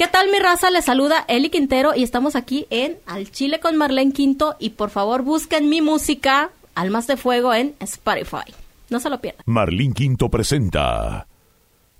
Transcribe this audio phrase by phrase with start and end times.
[0.00, 0.70] ¿Qué tal mi raza?
[0.70, 4.88] Les saluda Eli Quintero y estamos aquí en Al Chile con Marlene Quinto y por
[4.88, 8.50] favor busquen mi música Almas de Fuego en Spotify.
[8.88, 9.42] No se lo pierdan.
[9.44, 11.26] Marlene Quinto presenta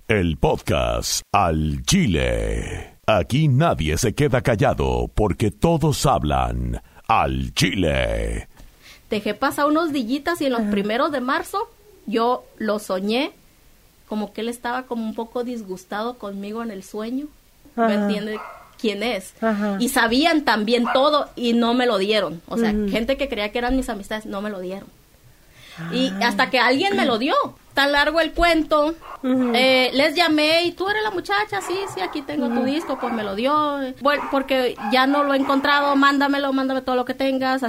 [0.07, 2.97] el podcast Al Chile.
[3.05, 8.47] Aquí nadie se queda callado porque todos hablan al Chile.
[9.11, 11.69] Dejé pasar unos dillitas y en los primeros de marzo
[12.07, 13.31] yo lo soñé
[14.07, 17.27] como que él estaba como un poco disgustado conmigo en el sueño.
[17.75, 17.93] ¿Me Ajá.
[17.95, 18.39] entiende
[18.79, 19.33] quién es?
[19.41, 19.77] Ajá.
[19.79, 22.41] Y sabían también todo y no me lo dieron.
[22.47, 24.87] O sea, gente que creía que eran mis amistades no me lo dieron.
[25.91, 26.27] Y Ah.
[26.27, 27.33] hasta que alguien me lo dio.
[27.73, 28.93] Tan largo el cuento.
[29.23, 33.13] Eh, les llamé y tú eres la muchacha, sí, sí, aquí tengo tu disco, pues
[33.13, 33.79] me lo dio.
[34.01, 37.61] Bueno, porque ya no lo he encontrado, mándamelo, mándame todo lo que tengas.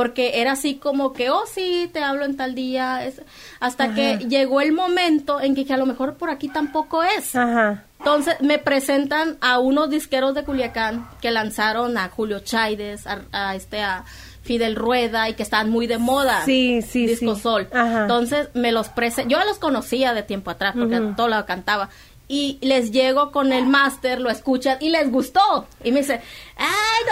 [0.00, 3.04] Porque era así como que, oh sí, te hablo en tal día.
[3.04, 3.20] Es-
[3.60, 7.36] hasta que llegó el momento en que, que a lo mejor por aquí tampoco es.
[7.36, 7.84] Ajá.
[7.98, 13.54] Entonces me presentan a unos disqueros de Culiacán que lanzaron a Julio Chaides, a, a
[13.54, 14.04] este a
[14.42, 16.42] Fidel Rueda y que estaban muy de moda.
[16.46, 17.42] Sí, sí, Disco sí.
[17.42, 17.68] Sol.
[17.74, 18.02] Ajá.
[18.02, 19.28] Entonces me los presentan.
[19.28, 21.90] Yo los conocía de tiempo atrás porque a todo lo cantaba.
[22.32, 25.66] Y les llego con el máster, lo escuchan y les gustó.
[25.82, 26.20] Y me dice,
[26.56, 26.68] ay,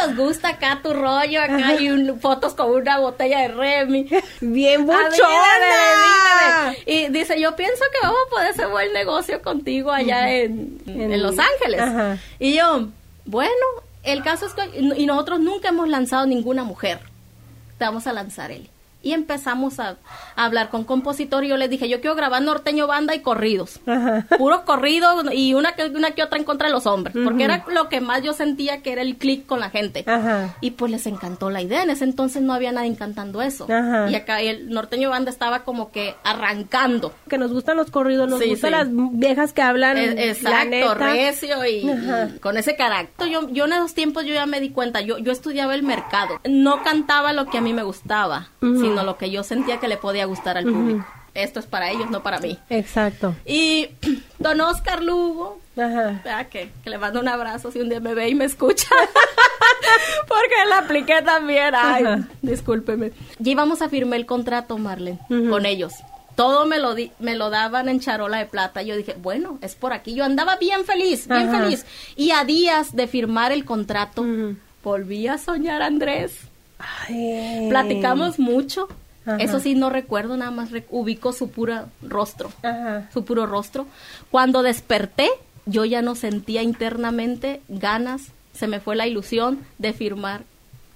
[0.06, 4.08] nos gusta acá tu rollo, acá hay un- fotos con una botella de Remy.
[4.40, 5.08] Bien buchona.
[6.86, 11.12] Y dice, yo pienso que vamos a poder hacer buen negocio contigo allá en, en
[11.12, 11.80] En- Los Ángeles.
[11.80, 12.18] Ajá.
[12.38, 12.86] Y yo,
[13.24, 13.50] bueno,
[14.04, 17.00] el caso es que y nosotros nunca hemos lanzado ninguna mujer.
[17.78, 18.70] Te vamos a lanzar él.
[19.00, 19.96] Y empezamos a,
[20.34, 23.78] a hablar con compositor y yo les dije, yo quiero grabar norteño banda y corridos.
[23.86, 24.26] Ajá.
[24.36, 27.14] Puros corridos y una que, una que otra en contra de los hombres.
[27.24, 30.02] Porque era lo que más yo sentía que era el click con la gente.
[30.06, 30.56] Ajá.
[30.60, 31.84] Y pues les encantó la idea.
[31.84, 33.66] En ese entonces no había nadie cantando eso.
[33.70, 34.10] Ajá.
[34.10, 37.12] Y acá el norteño banda estaba como que arrancando.
[37.28, 38.76] Que nos gustan los corridos, nos Sí, gustan sí.
[38.76, 39.96] las viejas que hablan.
[39.96, 43.28] E- Exacto, recio y, con ese carácter.
[43.28, 46.40] Yo, yo en esos tiempos yo ya me di cuenta, yo, yo estudiaba el mercado.
[46.48, 48.48] No cantaba lo que a mí me gustaba,
[48.88, 51.06] sino lo que yo sentía que le podía gustar al público.
[51.34, 52.58] Esto es para ellos, no para mí.
[52.70, 53.34] Exacto.
[53.46, 53.88] Y
[54.38, 56.44] don Oscar Lugo, Ajá.
[56.50, 58.88] que, que le mando un abrazo si un día me ve y me escucha.
[60.26, 61.74] Porque la apliqué también.
[61.74, 62.28] Ay, Ajá.
[62.42, 63.12] discúlpeme.
[63.38, 65.92] Ya íbamos a firmar el contrato, Marlene, con ellos.
[66.34, 68.82] Todo me lo, di- me lo daban en charola de plata.
[68.82, 70.14] Yo dije, bueno, es por aquí.
[70.14, 71.64] Yo andaba bien feliz, bien Ajá.
[71.64, 71.84] feliz.
[72.16, 74.24] Y a días de firmar el contrato,
[74.84, 76.36] volví a soñar Andrés.
[76.78, 77.66] Ay.
[77.68, 78.88] Platicamos mucho.
[79.26, 79.36] Ajá.
[79.38, 83.08] Eso sí, no recuerdo, nada más rec- ubico su puro rostro Ajá.
[83.12, 83.86] su puro rostro.
[84.30, 85.28] Cuando desperté,
[85.66, 88.22] yo ya no sentía internamente ganas,
[88.54, 90.42] se me fue la ilusión de firmar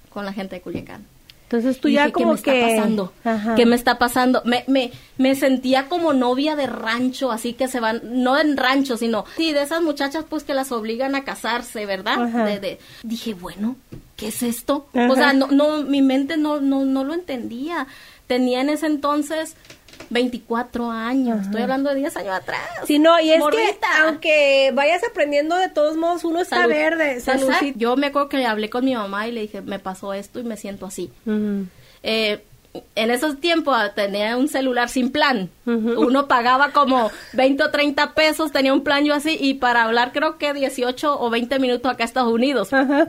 [0.08, 1.04] con la gente de Culiacán.
[1.44, 2.60] Entonces tú Y ya dije, como ¿qué me que.
[2.64, 3.12] está pasando?
[3.24, 3.54] Ajá.
[3.54, 4.40] ¿Qué me está pasando?
[4.46, 8.96] Me, me, me sentía como novia de rancho, así que se van, no en rancho,
[8.96, 12.22] sino, sí, de esas muchachas pues que las obligan a casarse, ¿verdad?
[12.22, 12.44] Ajá.
[12.46, 13.76] De, de- dije, bueno,
[14.22, 14.86] ¿qué es esto?
[14.94, 15.10] Ajá.
[15.10, 17.88] O sea, no, no, mi mente no, no, no lo entendía.
[18.28, 19.56] Tenía en ese entonces
[20.10, 22.60] 24 años, estoy hablando de 10 años atrás.
[22.86, 23.64] Sí, no, y es Morrita.
[23.80, 26.72] que aunque vayas aprendiendo, de todos modos uno está Salud.
[26.72, 27.12] verde.
[27.14, 27.46] Exacto.
[27.46, 27.78] Saludcita.
[27.78, 30.38] Yo me acuerdo que le hablé con mi mamá y le dije, me pasó esto
[30.38, 31.10] y me siento así.
[32.04, 32.44] Eh,
[32.94, 35.50] en esos tiempos ah, tenía un celular sin plan.
[35.66, 40.12] Uno pagaba como 20 o 30 pesos, tenía un plan yo así, y para hablar
[40.12, 42.72] creo que 18 o 20 minutos acá a Estados Unidos.
[42.72, 43.08] Ajá.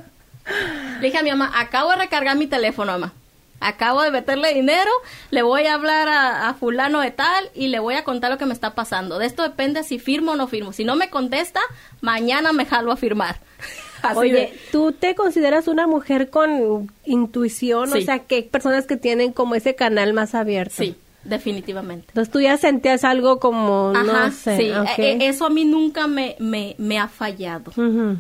[0.99, 3.13] Le dije a mi mamá, acabo de recargar mi teléfono, mamá.
[3.59, 4.91] Acabo de meterle dinero,
[5.31, 8.37] le voy a hablar a, a fulano de tal y le voy a contar lo
[8.37, 9.19] que me está pasando.
[9.19, 10.73] De esto depende si firmo o no firmo.
[10.73, 11.61] Si no me contesta,
[12.01, 13.37] mañana me jalo a firmar.
[14.01, 17.93] Así Oye, de- ¿tú te consideras una mujer con intuición?
[17.93, 20.75] O sea, que hay personas que tienen como ese canal más abierto.
[20.75, 22.07] sí, definitivamente.
[22.09, 24.57] Entonces tú ya sentías algo como, Ajá, no sé.
[24.57, 24.71] sí.
[24.71, 24.87] ok.
[24.99, 27.71] Eh, eh, eso a mí nunca me, me, me ha fallado.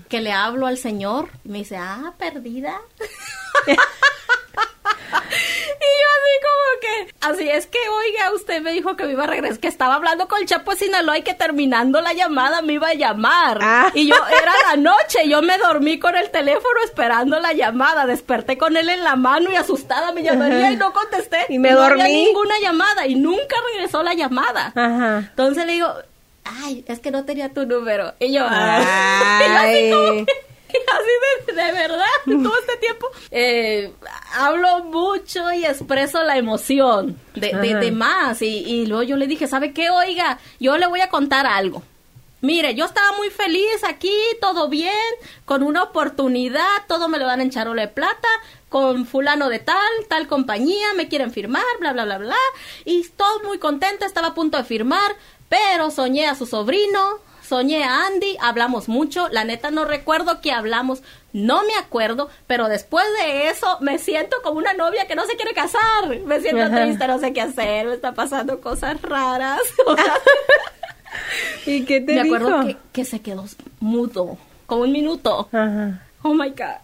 [0.09, 2.79] Que le hablo al Señor y me dice, ah, perdida.
[5.89, 9.23] y yo así como que, así es que, oiga, usted me dijo que me iba
[9.23, 12.61] a regresar, que estaba hablando con el Chapo de Sinaloa y que terminando la llamada
[12.61, 13.59] me iba a llamar.
[13.61, 13.91] Ah.
[13.93, 18.57] Y yo, era la noche, yo me dormí con el teléfono esperando la llamada, desperté
[18.57, 21.45] con él en la mano y asustada me llamaría y no contesté.
[21.49, 22.25] Y me no había dormí.
[22.25, 24.71] ninguna llamada y nunca regresó la llamada.
[24.75, 25.17] Ajá.
[25.29, 25.93] Entonces le digo,
[26.43, 28.13] ay, es que no tenía tu número.
[28.19, 28.83] Y yo, Ay.
[29.45, 30.52] y yo así como que-
[30.93, 33.07] así de, de verdad, todo este tiempo.
[33.31, 33.91] eh,
[34.33, 37.79] hablo mucho y expreso la emoción de, de, Ajá.
[37.79, 38.41] de más.
[38.41, 39.89] Y, y luego yo le dije, ¿sabe qué?
[39.89, 41.83] Oiga, yo le voy a contar algo.
[42.41, 44.91] Mire, yo estaba muy feliz aquí, todo bien,
[45.45, 48.27] con una oportunidad, todo me lo dan en charola de plata,
[48.67, 49.77] con fulano de tal,
[50.09, 52.35] tal compañía, me quieren firmar, bla, bla, bla, bla.
[52.83, 55.15] Y todo muy contenta, estaba a punto de firmar,
[55.47, 60.51] pero soñé a su sobrino, soñé a Andy, hablamos mucho, la neta no recuerdo que
[60.51, 61.03] hablamos,
[61.33, 65.35] no me acuerdo, pero después de eso me siento como una novia que no se
[65.35, 66.83] quiere casar, me siento Ajá.
[66.83, 69.59] triste, no sé qué hacer, me están pasando cosas raras.
[69.85, 70.13] O sea,
[71.65, 72.35] ¿Y qué te me dijo?
[72.35, 73.45] acuerdo que, que se quedó
[73.79, 75.47] mudo, como un minuto.
[75.51, 76.01] Ajá.
[76.23, 76.79] Oh my God.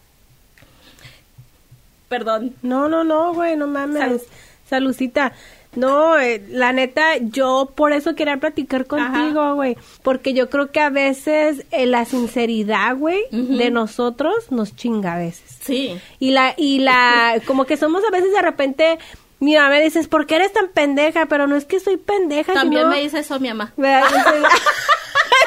[2.09, 2.55] Perdón.
[2.61, 3.99] No, no, no, güey, no mames.
[4.01, 4.21] Salud.
[4.69, 5.33] Salucita.
[5.79, 9.77] No, eh, la neta, yo por eso quería platicar contigo, güey.
[10.03, 15.17] Porque yo creo que a veces eh, la sinceridad, güey, de nosotros nos chinga a
[15.17, 15.57] veces.
[15.61, 15.97] Sí.
[16.19, 18.99] Y la, y la, como que somos a veces de repente,
[19.39, 21.27] mi mamá me dices, ¿por qué eres tan pendeja?
[21.27, 23.73] Pero no es que soy pendeja, También sino- me dice eso mi mamá.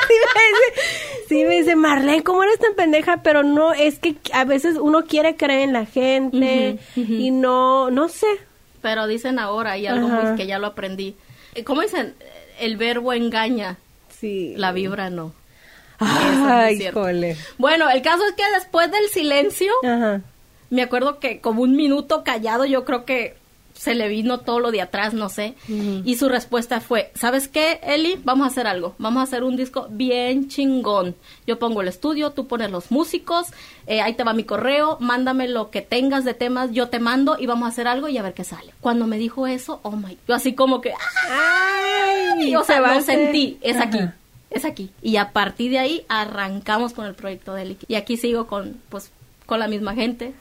[0.08, 3.22] Sí, me dice, sí, me dice, Marlene, ¿cómo eres tan pendeja?
[3.22, 8.08] Pero no, es que a veces uno quiere creer en la gente y no, no
[8.08, 8.26] sé.
[8.82, 11.16] Pero dicen ahora y algo muy que ya lo aprendí.
[11.54, 12.14] Eh, ¿Cómo dicen?
[12.60, 13.78] El verbo engaña,
[14.10, 14.54] Sí.
[14.56, 15.32] la vibra no.
[15.98, 17.36] Ay, híjole.
[17.58, 20.20] Bueno, el caso es que después del silencio, Ajá.
[20.70, 23.36] me acuerdo que como un minuto callado, yo creo que
[23.74, 25.54] se le vino todo lo de atrás, no sé.
[26.04, 28.18] Y su respuesta fue, ¿sabes qué, Eli?
[28.24, 28.94] Vamos a hacer algo.
[28.98, 31.16] Vamos a hacer un disco bien chingón.
[31.46, 33.46] Yo pongo el estudio, tú pones los músicos,
[33.86, 37.36] eh, ahí te va mi correo, mándame lo que tengas de temas, yo te mando
[37.38, 38.72] y vamos a hacer algo y a ver qué sale.
[38.80, 40.92] Cuando me dijo eso, oh my, yo así como que,
[41.30, 42.56] Ay, ¡ay!
[42.56, 43.84] O sea, lo sentí, es Ajá.
[43.86, 43.98] aquí.
[44.50, 44.90] Es aquí.
[45.00, 47.78] Y a partir de ahí arrancamos con el proyecto de Eli.
[47.88, 49.10] Y aquí sigo con, pues,
[49.46, 50.34] con la misma gente.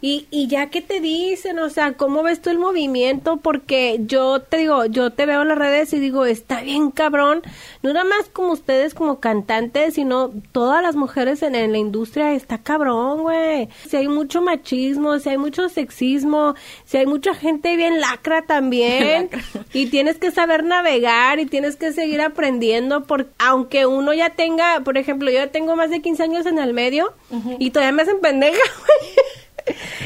[0.00, 3.38] Y, y ya que te dicen, o sea, ¿cómo ves tú el movimiento?
[3.38, 7.42] Porque yo te digo, yo te veo en las redes y digo, está bien cabrón,
[7.82, 12.32] no nada más como ustedes como cantantes, sino todas las mujeres en, en la industria,
[12.32, 13.68] está cabrón, güey.
[13.88, 16.54] Si hay mucho machismo, si hay mucho sexismo,
[16.84, 19.30] si hay mucha gente bien lacra también,
[19.72, 24.80] y tienes que saber navegar y tienes que seguir aprendiendo, porque aunque uno ya tenga,
[24.84, 27.14] por ejemplo, yo ya tengo más de 15 años en el medio
[27.58, 29.37] y todavía me hacen pendeja, güey.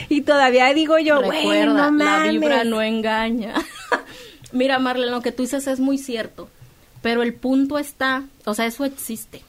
[0.08, 3.54] Y todavía digo yo, güey, Recuerda, la vibra no engaña.
[4.52, 6.48] Mira, Marlene, lo que tú dices es muy cierto.
[7.00, 9.42] Pero el punto está, o sea, eso existe.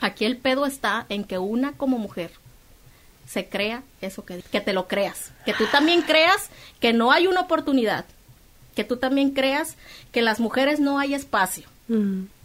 [0.00, 2.32] Aquí el pedo está en que una como mujer
[3.26, 5.30] se crea eso que, que te lo creas.
[5.44, 6.50] Que tú también creas
[6.80, 8.04] que no hay una oportunidad.
[8.74, 9.76] Que tú también creas
[10.12, 11.66] que las mujeres no hay espacio.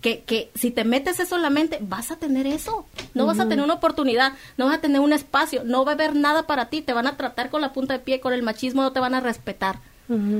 [0.06, 2.86] Que, que si te metes eso en la mente, vas a tener eso.
[3.16, 5.96] No vas a tener una oportunidad, no vas a tener un espacio, no va a
[5.96, 6.84] haber nada para ti.
[6.84, 9.16] Te van a tratar con la punta de pie, con el machismo, no te van
[9.16, 9.80] a respetar.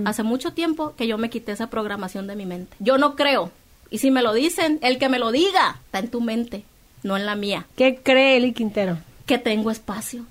[0.06, 2.78] Hace mucho tiempo que yo me quité esa programación de mi mente.
[2.78, 3.50] Yo no creo.
[3.90, 6.64] Y si me lo dicen, el que me lo diga, está en tu mente,
[7.02, 7.66] no en la mía.
[7.76, 9.00] ¿Qué cree Eli Quintero?
[9.26, 10.28] Que tengo espacio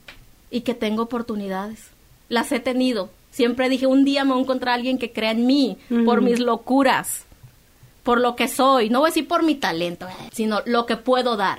[0.48, 1.88] y que tengo oportunidades.
[2.28, 3.10] Las he tenido.
[3.32, 6.22] Siempre dije, un día me voy a encontrar a alguien que crea en mí, por
[6.22, 7.24] mis locuras,
[8.04, 8.90] por lo que soy.
[8.90, 11.58] No voy a decir por mi talento, eh, sino lo que puedo dar,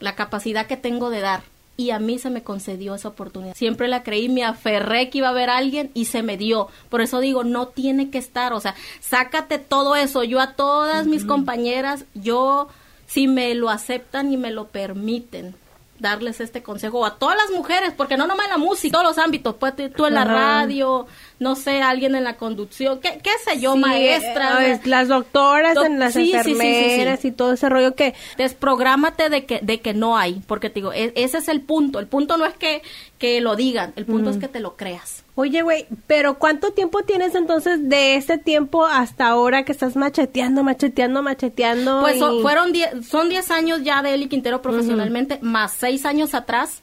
[0.00, 1.42] la capacidad que tengo de dar.
[1.78, 3.54] Y a mí se me concedió esa oportunidad.
[3.54, 6.68] Siempre la creí, me aferré que iba a haber alguien y se me dio.
[6.88, 8.54] Por eso digo, no tiene que estar.
[8.54, 10.24] O sea, sácate todo eso.
[10.24, 12.68] Yo a todas mis compañeras, yo,
[13.06, 15.54] si me lo aceptan y me lo permiten,
[15.98, 17.04] darles este consejo.
[17.06, 19.54] A todas las mujeres, porque no nomás en la música, todos los ámbitos.
[19.56, 21.06] Pues tú en la radio,
[21.38, 24.66] no sé, alguien en la conducción, qué, qué sé yo, Sí, maestra.
[24.66, 26.50] eh, las doctoras, Doc- en las sí, sí, sí, sí, sí.
[26.66, 30.74] enfermeras y todo ese rollo que desprográmate de que de que no hay porque te
[30.76, 32.82] digo e- ese es el punto el punto no es que
[33.18, 37.02] que lo digan el punto es que te lo creas Oye, güey, pero ¿cuánto tiempo
[37.02, 42.00] tienes entonces de ese tiempo hasta ahora que estás macheteando, macheteando, macheteando?
[42.00, 46.06] pues y- so- fueron die- son 10 años ya de Eli Quintero profesionalmente más 6
[46.06, 46.82] años atrás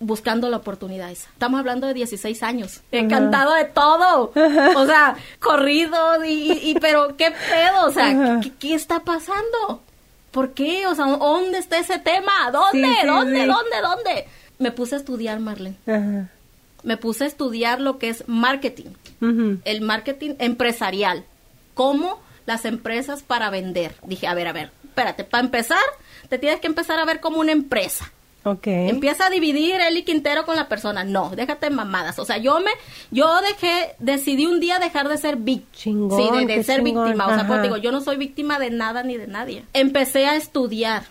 [0.00, 1.30] buscando la oportunidad esa.
[1.32, 2.82] Estamos hablando de 16 años.
[2.92, 4.32] He cantado de todo.
[4.76, 8.40] O sea, corridos y, y- y- pero qué pedo, o sea.
[8.42, 9.80] ¿qué, qué está pasando?
[10.30, 10.86] ¿Por qué?
[10.86, 12.32] O sea, ¿dónde está ese tema?
[12.52, 12.86] ¿Dónde?
[12.86, 13.40] Sí, sí, ¿Dónde?
[13.40, 13.46] sí.
[13.46, 13.80] ¿Dónde?
[13.82, 14.28] ¿Dónde?
[14.58, 15.76] Me puse a estudiar, Marlene.
[15.86, 16.28] Ajá.
[16.82, 18.90] Me puse a estudiar lo que es marketing,
[19.64, 21.24] el marketing empresarial.
[21.74, 23.94] ¿Cómo las empresas para vender?
[24.04, 25.78] Dije, a ver, a ver, espérate, para empezar,
[26.28, 28.12] te tienes que empezar a ver como una empresa.
[28.44, 28.66] Ok.
[28.66, 31.04] Empieza a dividir Eli Quintero con la persona.
[31.04, 32.18] No, déjate mamadas.
[32.18, 32.70] O sea, yo me,
[33.10, 36.16] yo dejé, decidí un día dejar de ser víctima.
[36.16, 37.26] Sí, de, ser chingón, víctima.
[37.26, 39.64] O sea, pues digo, yo no soy víctima de nada ni de nadie.
[39.72, 41.04] Empecé a estudiar.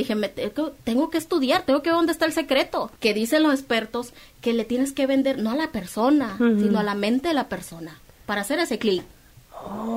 [0.00, 2.90] Dije, me tengo, tengo que estudiar, tengo que ver dónde está el secreto.
[3.00, 6.82] Que dicen los expertos que le tienes que vender no a la persona, sino a
[6.82, 9.04] la mente de la persona para hacer ese clic.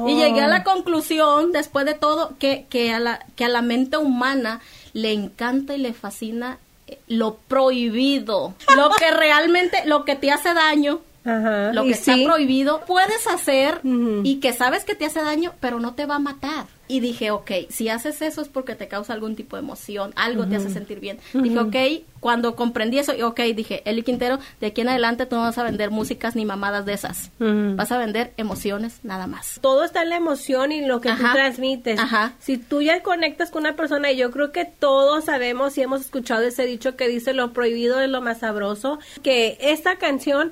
[0.07, 3.61] Y llegué a la conclusión, después de todo, que, que, a la, que a la
[3.61, 4.59] mente humana
[4.91, 6.57] le encanta y le fascina
[6.87, 11.71] eh, lo prohibido, lo que realmente, lo que te hace daño, Ajá.
[11.73, 12.25] lo ¿Y que está sí?
[12.25, 14.21] prohibido, puedes hacer Ujú.
[14.23, 16.65] y que sabes que te hace daño, pero no te va a matar.
[16.89, 20.45] Y dije, ok, si haces eso es porque te causa algún tipo de emoción, algo
[20.45, 21.17] te hace sentir bien.
[21.33, 21.75] Dije, ok,
[22.19, 25.57] cuando comprendí eso, y ok, dije, Eli Quintero, de aquí en adelante tú no vas
[25.57, 27.31] a vender músicas ni mamadas de esas.
[27.39, 29.59] Vas a vender emociones nada más.
[29.61, 31.31] todo está en la emoción y en lo que tú Ajá.
[31.33, 31.97] transmites.
[31.99, 32.33] Ajá.
[32.39, 36.01] Si tú ya conectas con una persona, y yo creo que todos sabemos y hemos
[36.01, 40.51] escuchado ese dicho que dice lo prohibido es lo más sabroso, que esta canción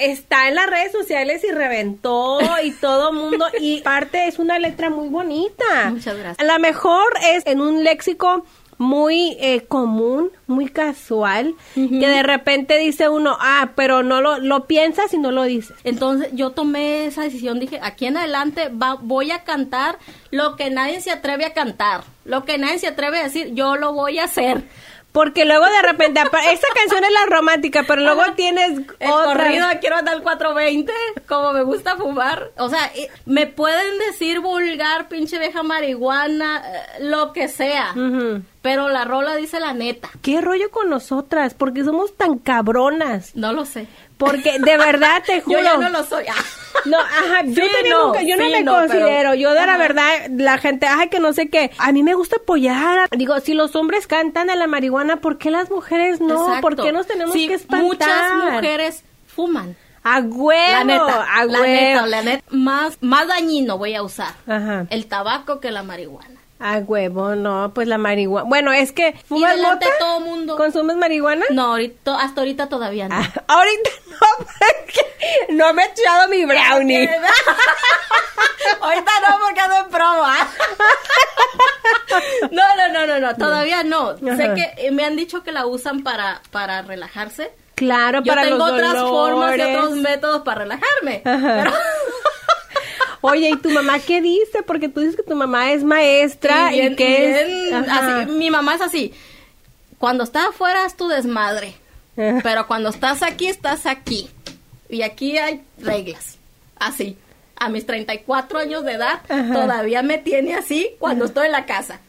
[0.00, 4.90] está en las redes sociales y reventó y todo mundo y parte es una letra
[4.90, 5.90] muy bonita.
[5.90, 6.38] Muchas gracias.
[6.38, 7.04] A lo mejor
[7.34, 8.44] es en un léxico
[8.78, 14.66] muy eh, común, muy casual, que de repente dice uno, ah, pero no lo, lo
[14.66, 15.76] piensas y no lo dices.
[15.84, 19.98] Entonces yo tomé esa decisión, dije, aquí en adelante va- voy a cantar
[20.30, 23.76] lo que nadie se atreve a cantar, lo que nadie se atreve a decir, yo
[23.76, 24.62] lo voy a hacer.
[25.12, 29.34] Porque luego de repente, esta canción es la romántica, pero luego tienes El otra.
[29.34, 30.92] corrido quiero andar al 420,
[31.26, 32.50] como me gusta fumar.
[32.56, 32.90] O sea,
[33.26, 37.92] me pueden decir vulgar, pinche vieja marihuana, eh, lo que sea.
[38.62, 40.10] Pero la rola dice la neta.
[40.22, 41.54] ¿Qué rollo con nosotras?
[41.54, 43.34] Porque somos tan cabronas.
[43.34, 43.88] No lo sé.
[44.20, 45.58] Porque de verdad te juro.
[45.58, 46.24] Yo ya no lo soy.
[46.86, 49.76] No, ajá, yo Sí, no, nunca- yo no me no, considero, pero- yo de la
[49.76, 53.52] verdad, la gente, ay, que no sé qué, a mí me gusta apoyar, digo, si
[53.54, 56.40] los hombres cantan a la marihuana, ¿por qué las mujeres no?
[56.46, 56.60] Exacto.
[56.62, 57.84] ¿Por qué nos tenemos Sí, que espantar?
[57.86, 59.76] Muchas mujeres fuman.
[60.04, 61.66] A huevo, La neta, a la huevo.
[61.66, 64.86] neta, la neta, más, más dañino voy a usar Ajá.
[64.88, 66.36] el tabaco que la marihuana.
[66.62, 68.48] A huevo, no, pues la marihuana.
[68.48, 69.98] Bueno, es que Y ¿fumas delante mota?
[69.98, 70.56] todo mundo.
[70.56, 71.44] ¿Consumes marihuana?
[71.50, 73.16] No, ahorita, hasta ahorita todavía no.
[73.16, 73.90] Ah, ahorita
[75.50, 77.08] no, me he echado mi brownie.
[78.80, 80.48] ahorita no, porque ando en prueba.
[82.50, 84.16] no, no, no, no, no, todavía no.
[84.18, 87.52] Sé que eh, me han dicho que la usan para, para relajarse.
[87.74, 91.22] Claro, Yo para tengo los otras formas y otros métodos para relajarme.
[91.24, 91.72] Pero
[93.22, 94.62] Oye, ¿y tu mamá qué dice?
[94.66, 97.88] Porque tú dices que tu mamá es maestra y que bien es...
[97.88, 98.30] Así.
[98.32, 99.14] Mi mamá es así.
[99.98, 101.74] Cuando estás afuera es tu desmadre.
[102.16, 104.30] Pero cuando estás aquí, estás aquí.
[104.90, 106.38] Y aquí hay reglas.
[106.78, 107.16] Así.
[107.56, 109.52] A mis 34 años de edad, Ajá.
[109.52, 112.00] todavía me tiene así cuando estoy en la casa.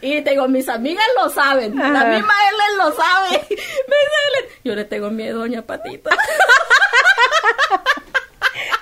[0.00, 1.80] Y te digo, mis amigas lo saben.
[1.80, 1.90] Ajá.
[1.92, 3.30] La misma Ellen lo sabe.
[3.50, 6.10] Me dice Ellen, yo le tengo miedo, doña Patita.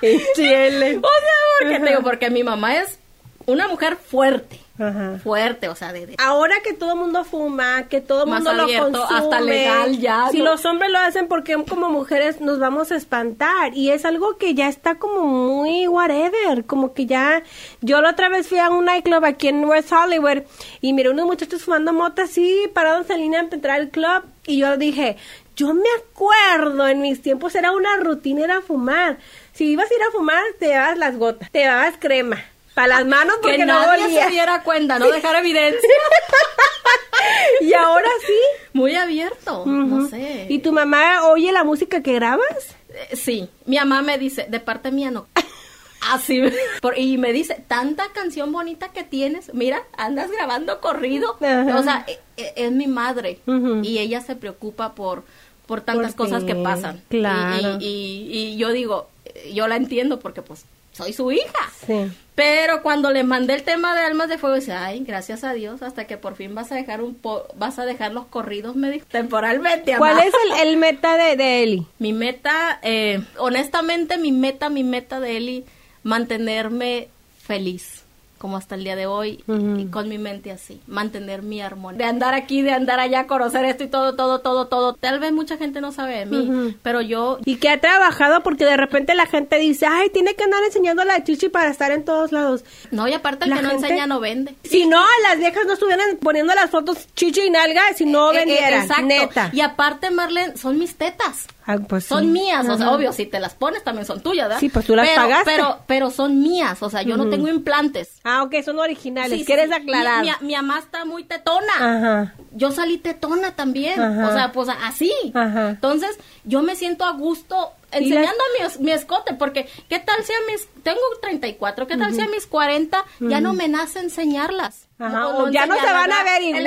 [0.01, 0.97] Y chile.
[1.03, 2.99] o sea, porque te digo, porque mi mamá es
[3.45, 4.59] una mujer fuerte.
[4.79, 5.17] Ajá.
[5.23, 8.53] Fuerte, o sea, de, de- Ahora que todo el mundo fuma, que todo el mundo
[8.53, 10.45] lo consume, hasta legal ya, Si ¿no?
[10.45, 13.73] los hombres lo hacen, porque como mujeres nos vamos a espantar?
[13.75, 17.43] Y es algo que ya está como muy whatever, como que ya...
[17.81, 20.43] Yo la otra vez fui a un nightclub aquí en West Hollywood
[20.81, 24.59] y miré unos muchachos fumando mota así, parados en línea para entrar al club y
[24.59, 25.17] yo dije...
[25.55, 29.17] Yo me acuerdo, en mis tiempos era una rutina, era fumar.
[29.53, 32.37] Si ibas a ir a fumar, te llevabas las gotas, te llevabas crema.
[32.77, 34.25] Para las manos porque que no nadie olía.
[34.25, 35.79] se diera cuenta, no dejar evidencia.
[37.61, 38.33] Y ahora sí.
[38.73, 40.45] Muy abierto, no sé.
[40.49, 42.75] ¿Y tu mamá oye la música que grabas?
[42.89, 45.25] Eh, Sí, mi mamá me dice, de parte mía no.
[46.11, 46.39] Así,
[46.81, 51.35] por- y me dice, tanta canción bonita que tienes, mira, andas grabando corrido.
[51.41, 51.77] Ajá.
[51.79, 53.39] O sea, e- e- es, mi madre
[53.81, 55.23] y ella se preocupa por,
[55.65, 57.01] por tantas Por cosas que pasan.
[57.09, 57.77] Claro.
[57.79, 60.65] Y, y- y yo digo, eh, yo la entiendo porque pues
[60.97, 61.71] soy su hija.
[61.85, 62.11] Sí.
[62.35, 65.81] Pero cuando le mandé el tema de Almas de Fuego, dice, ay, gracias a Dios,
[65.81, 68.91] hasta que por fin vas a dejar un po vas a dejar los corridos, me
[68.91, 69.95] dijo, temporalmente.
[69.97, 70.25] ¿Cuál amá".
[70.25, 71.87] es el, el meta de, de Eli?
[71.97, 75.65] Mi meta, eh, honestamente, mi meta, mi meta de Eli,
[76.03, 77.07] mantenerme
[77.41, 78.03] feliz,
[78.37, 81.97] como hasta el día de hoy, y con mi mente así, mantener mi armonía.
[81.97, 84.93] De andar aquí, de andar allá, conocer esto y todo, todo, todo, todo.
[84.93, 88.65] Tal vez mucha gente no sabe de mí, pero yo, Y que ha trabajado porque
[88.65, 92.05] de repente la gente dice, ay, tiene que andar enseñando la chichi para estar en
[92.05, 92.63] todos lados.
[92.91, 94.55] no, y aparte el La que no gente- enseña no vende.
[94.63, 98.35] Si no, las viejas no estuvieran poniendo las fotos chichi y nalga si no Eh,
[98.35, 99.05] eh, vendieran, exacto.
[99.05, 99.49] neta.
[99.53, 101.47] Y aparte, Marlene, son mis tetas.
[101.69, 102.27] Ah, pues son sí.
[102.27, 104.59] mías, o sea, obvio, si te las pones también son tuyas, ¿verdad?
[104.61, 105.51] Sí, pues tú las pero, pagaste.
[105.51, 108.21] Pero, pero son mías, o sea, yo no tengo implantes.
[108.23, 109.33] Ah, ok, son originales.
[109.33, 109.73] Sí, sí, ¿Quieres sí.
[109.73, 110.23] aclarar?
[110.23, 111.73] Mi, mi, mi mamá está muy tetona.
[111.77, 112.35] Ajá.
[112.53, 113.99] Yo salí tetona también.
[113.99, 114.29] Ajá.
[114.29, 115.11] O sea, pues así.
[115.33, 115.71] Ajá.
[115.71, 120.23] Entonces, yo me siento a gusto ¿Y enseñando mi, es- mi escote, porque ¿qué tal
[120.23, 123.99] si a mis, tengo 34, qué tal si a mis 40 ya no me nace
[123.99, 124.83] enseñarlas?
[124.99, 126.63] Ajá, O o ya no se van a ver igual,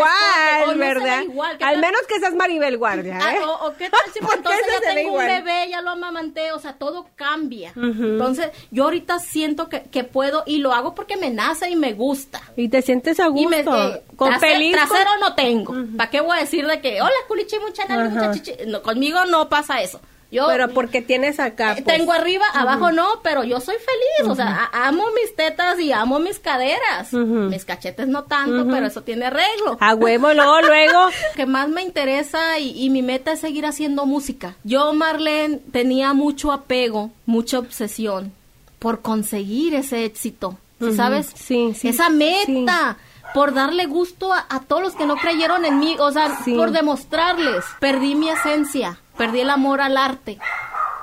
[0.60, 1.18] escote, no ¿verdad?
[1.18, 1.58] ve igual.
[1.58, 3.40] ¿Qué Al tal- menos que seas Maribel Guardia, Ah, ¿eh?
[3.40, 6.60] o, o qué tal si pues, entonces ya tengo un bebé, ya lo amamanté, o
[6.60, 7.72] sea, todo cambia.
[7.74, 11.92] Entonces, yo ahorita siento que, que puedo y lo hago porque me nace y me
[11.92, 12.40] gusta.
[12.56, 13.48] Y te sientes a Y gusto.
[13.50, 14.76] me, eh, con trase- feliz.
[14.76, 15.74] con- trasero no tengo.
[15.96, 18.28] ¿Para qué voy a decir de que, hola, culichi, mucha nalga, Ajá.
[18.28, 18.52] mucha chichi?
[18.68, 20.00] No, conmigo no pasa eso.
[20.32, 21.72] Yo Pero porque tienes acá.
[21.76, 21.96] eh, pues.
[21.96, 24.30] tengo arriba, abajo no, pero yo soy feliz.
[24.30, 27.12] O sea, amo mis tetas y amo mis caderas.
[27.12, 29.76] Mis cachetes no tanto, pero eso tiene arreglo.
[29.80, 34.54] A huevo, luego, que más me interesa y, y mi meta es seguir haciendo música.
[34.62, 38.32] Yo, Marlene, tenía mucho apego, mucha obsesión
[38.78, 40.56] por conseguir ese éxito.
[40.80, 40.92] ¿sí.
[40.94, 41.30] ¿Sabes?
[41.34, 42.96] Sí, sí, Esa meta.
[43.34, 46.54] Por darle gusto a, a todos los que no creyeron en mí, o sea, Sí.
[46.54, 47.64] por demostrarles.
[47.78, 50.38] Perdí mi esencia, perdí el amor al arte,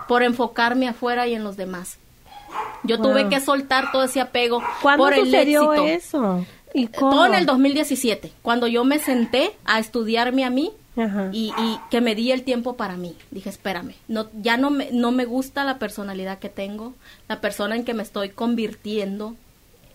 [0.08, 2.00] por enfocarme afuera y en los demás.
[2.82, 5.88] Yo tuve que soltar todo ese apego ¿Cuándo por el sucedió éxito.
[5.88, 6.46] eso?
[6.74, 7.12] ¿Y cómo?
[7.12, 11.30] Todo en el 2017, cuando yo me senté a estudiarme a mí Ajá.
[11.32, 13.16] y, y que me di el tiempo para mí.
[13.30, 16.96] Dije, espérame, no, ya no me, no me gusta la personalidad que tengo,
[17.28, 19.36] la persona en que me estoy convirtiendo,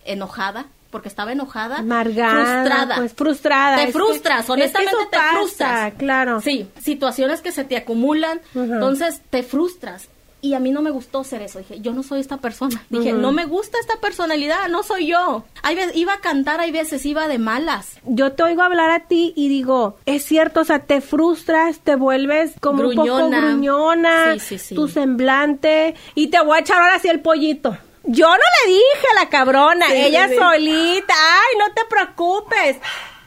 [0.04, 2.96] enojada, porque estaba enojada, Amargada, frustrada.
[2.96, 3.76] pues, frustrada.
[3.78, 5.94] Te que- frustras, es que honestamente te pasa, frustras.
[5.98, 6.40] claro.
[6.40, 10.08] Sí, situaciones que se te acumulan, entonces te frustras.
[10.44, 11.60] Y a mí no me gustó ser eso.
[11.60, 12.82] Dije, yo no soy esta persona.
[12.90, 15.44] Dije, no me gusta esta personalidad, no soy yo.
[15.62, 17.92] Hay veces, iba a cantar, hay veces iba de malas.
[18.06, 21.94] Yo te oigo hablar a ti y digo, es cierto, o sea, te frustras, te
[21.94, 23.40] vuelves como un poco Gruñona.
[23.40, 24.74] gruñona, Sí, sí, sí.
[24.74, 27.76] tu semblante, y te voy a echar ahora sí el pollito.
[28.04, 32.76] Yo no le dije a la cabrona, Sí, ella sí, solita, ay, no te preocupes.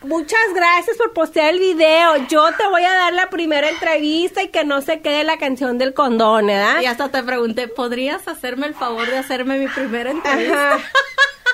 [0.01, 2.27] Muchas gracias por postear el video.
[2.27, 5.77] Yo te voy a dar la primera entrevista y que no se quede la canción
[5.79, 6.81] del condón, ¿verdad?
[6.81, 10.75] Y hasta te pregunté, ¿podrías hacerme el favor de hacerme mi primera entrevista?
[10.75, 10.91] Ajá.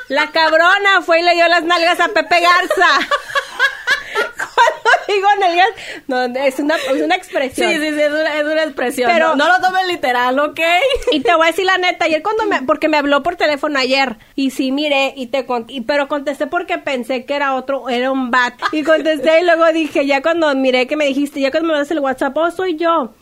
[0.09, 2.99] La cabrona fue y le dio las nalgas a Pepe Garza.
[5.07, 5.67] Digo nalgas,
[6.07, 7.71] no, es una, es una Sí, expresión.
[7.71, 9.11] sí, sí, es una, es una expresión.
[9.11, 10.59] Pero- no, no lo tomes literal, ¿ok?
[11.11, 13.77] Y te voy a decir la neta, ayer cuando me, porque me habló por teléfono
[13.79, 17.89] ayer, y sí miré, y te con- y, pero contesté porque pensé que era otro,
[17.89, 21.51] era un bat, y contesté y luego dije, ya cuando miré que me dijiste, ya
[21.51, 23.13] cuando me das el WhatsApp, oh, soy yo,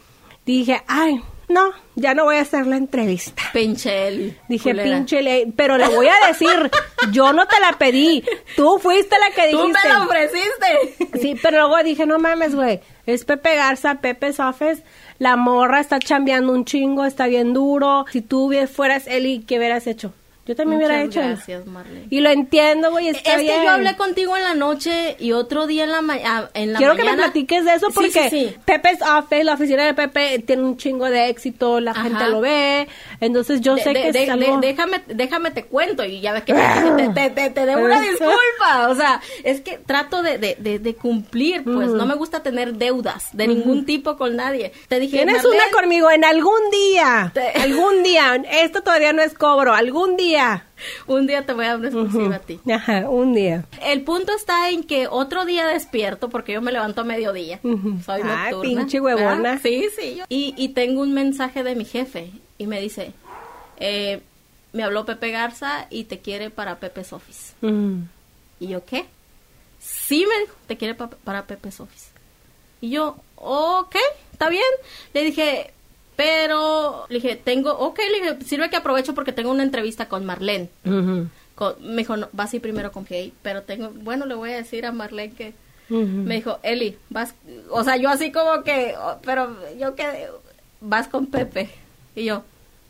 [0.46, 3.42] dije, ay, no, ya no voy a hacer la entrevista.
[3.54, 4.38] Pinchel.
[4.48, 6.72] Dije, pinche le, pero le voy a decir,
[7.12, 8.24] yo no te la pedí,
[8.56, 9.88] tú fuiste la que Tú dijiste.
[9.88, 11.20] me la ofreciste.
[11.20, 14.84] Sí, pero luego dije, no mames, güey, es Pepe Garza, Pepe Sofes,
[15.18, 18.06] la morra está chambeando un chingo, está bien duro.
[18.12, 20.14] Si tú fueras Eli, ¿qué hubieras hecho?
[20.50, 21.20] Yo también hubiera hecho.
[21.20, 22.08] gracias, Marlene.
[22.10, 23.60] Y lo entiendo, güey, está es bien.
[23.60, 26.74] que yo hablé contigo en la noche y otro día en la, ma- ah, en
[26.74, 27.24] la Quiero que me mañana.
[27.26, 28.56] platiques de eso porque sí, sí.
[28.66, 32.02] Pepe's Office, la oficina de Pepe, tiene un chingo de éxito, la Ajá.
[32.02, 32.88] gente lo ve,
[33.22, 34.60] entonces yo De- sé de- que de- es algo...
[34.60, 36.54] déjame, déjame te cuento y ya ves que
[36.98, 38.88] te, te, te, te debo una disculpa.
[38.90, 42.74] O sea, es que trato de, de, de, de cumplir, pues no me gusta tener
[42.74, 44.72] deudas de ningún tipo con nadie.
[44.88, 47.32] Te dije, Tienes una conmigo en algún día,
[47.62, 50.39] algún día, esto todavía no es cobro, algún día.
[51.08, 52.60] Un día te voy a dar una exclusiva a ti.
[52.72, 53.66] Ajá, un día.
[53.82, 57.60] El punto está en que otro día despierto, porque yo me levanto a mediodía.
[57.64, 58.00] Ujú.
[58.06, 58.82] Soy Ay, nocturna.
[58.82, 59.36] pinche huevona.
[59.36, 59.60] ¿verdad?
[59.62, 60.16] Sí, sí.
[60.18, 63.14] yo- Y, y tengo un mensaje de mi jefe y me dice,
[63.78, 64.22] eh,
[64.74, 67.54] me habló Pepe Garza y te quiere para Pepe's Office.
[67.62, 68.04] Mm.
[68.60, 69.06] ¿Y yo qué?
[69.80, 72.08] Sí, me dijo, te quiere pa- para Pepe's Office.
[72.82, 73.96] Y yo, ok,
[74.34, 74.64] está bien.
[75.14, 75.74] Le dije,
[76.20, 80.26] pero, le dije, tengo, ok, le dije, sirve que aprovecho porque tengo una entrevista con
[80.26, 80.70] Marlene.
[81.56, 84.52] Con- me dijo, no, vas a ir primero con Jay, pero tengo, bueno, le voy
[84.52, 85.54] a decir a Marlene que,
[85.90, 87.34] me dijo, Eli, vas,
[87.72, 90.28] o sea, yo así como que, oh, pero yo que,
[90.82, 91.70] vas con Pepe.
[92.16, 92.44] Y yo,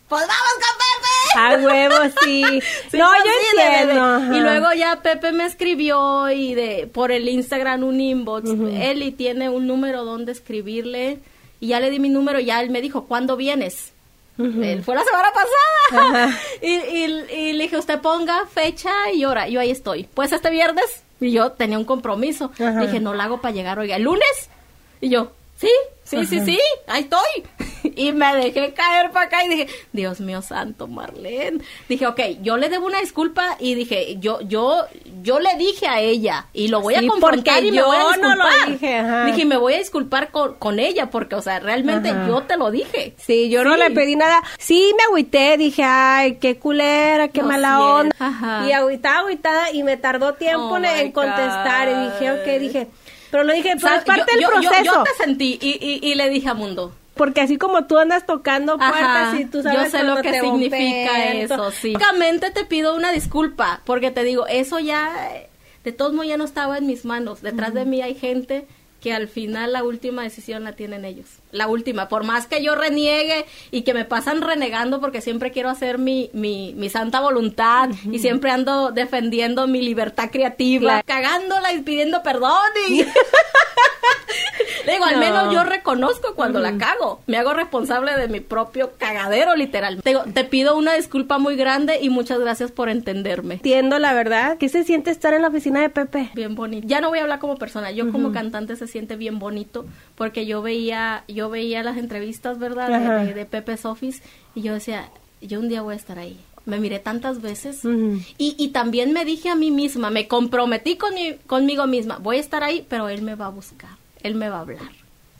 [0.07, 1.39] pues vamos con Pepe.
[1.39, 2.43] A huevo, sí.
[2.89, 4.37] Sí, no, yo sí, de- de-.
[4.37, 8.49] Y luego ya Pepe me escribió y de por el Instagram un inbox.
[8.81, 11.19] Eli tiene un número donde escribirle.
[11.59, 13.91] Y ya le di mi número y ya él me dijo, ¿cuándo vienes?
[14.37, 16.39] Él fue la semana pasada.
[16.61, 19.49] Y, y- y le dije, usted ponga fecha y hora.
[19.49, 20.05] Yo ahí estoy.
[20.13, 21.03] Pues este viernes.
[21.19, 22.51] Y yo tenía un compromiso.
[22.57, 22.79] Ajá.
[22.79, 23.91] Dije, no la hago para llegar hoy.
[23.91, 24.49] ¿El lunes?
[25.01, 25.69] Y yo, sí,
[26.03, 27.43] sí, sí, sí, ahí estoy.
[27.95, 31.59] y me dejé caer para acá y dije, Dios mío santo, Marlene.
[31.87, 34.85] Dije, ok, yo le debo una disculpa y dije, yo, yo,
[35.21, 37.99] yo le dije a ella y lo voy a confrontar y me yo voy a
[37.99, 38.37] no disculpar.
[38.67, 39.25] lo dije, ajá.
[39.25, 42.27] Dije, me voy a disculpar con, con ella porque, o sea, realmente Ajá.
[42.27, 43.13] yo te lo dije.
[43.17, 44.41] Sí, yo no le pedí nada.
[44.57, 48.65] Sí, me agüité, dije, ay, qué culera, qué No, mala onda.
[48.67, 51.87] Y agüitada, agüitada, y me tardó tiempo Oh, en- contestar.
[51.89, 52.87] Y dije, ok, dije,
[53.31, 53.99] pero lo dije, pero ¿Sabes?
[53.99, 54.95] es parte Yo- del yo- yo- proceso.
[54.95, 56.93] Yo, te sentí y, y, y le dije a Mundo.
[57.15, 60.39] Porque así como tú andas tocando puertas Ajá, y tú sabes yo sé lo que
[60.39, 61.93] significa eso, sí.
[61.93, 65.11] Básicamente te pido una disculpa, porque te digo, eso ya,
[65.83, 67.41] de todos modos ya no estaba en mis manos.
[67.41, 68.65] Detrás de mí hay gente
[69.01, 71.27] que al final la última decisión la tienen ellos.
[71.51, 75.69] La última, por más que yo reniegue y que me pasan renegando porque siempre quiero
[75.69, 81.81] hacer mi, mi, mi santa voluntad y siempre ando defendiendo mi libertad creativa, cagándola y
[81.81, 82.57] pidiendo perdón
[82.89, 83.03] y...
[84.85, 85.19] Le digo, al No.
[85.19, 87.21] menos yo reconozco cuando la cago.
[87.27, 90.01] Me hago responsable de mi propio cagadero, literal.
[90.01, 93.55] Te, digo, te pido una disculpa muy grande y muchas gracias por entenderme.
[93.55, 94.57] Entiendo la verdad.
[94.57, 96.29] ¿Qué se siente estar en la oficina de Pepe?
[96.33, 96.87] Bien bonito.
[96.87, 97.91] Ya no voy a hablar como persona.
[97.91, 102.89] Yo como cantante se siente bien bonito porque yo veía, yo veía las entrevistas, ¿verdad?
[102.89, 104.21] De, de, de Pepe's Office
[104.55, 105.09] y yo decía,
[105.41, 106.37] yo un día voy a estar ahí.
[106.65, 107.83] Me miré tantas veces
[108.37, 112.35] y, y también me dije a mí misma, me comprometí con mi- conmigo misma, voy
[112.37, 114.91] a estar ahí, pero él me va a buscar, él me va a hablar.